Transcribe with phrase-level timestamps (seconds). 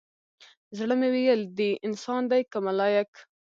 [0.77, 3.11] زړه مې ويل دى انسان دى كه ملايك؟